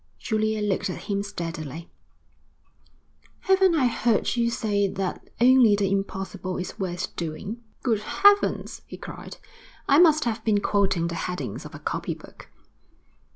[0.17, 1.87] Julia looked at him steadily.
[3.41, 8.97] 'Haven't I heard you say that only the impossible is worth doing?' 'Good heavens,' he
[8.97, 9.37] cried.
[9.87, 12.49] 'I must have been quoting the headings of a copy book.'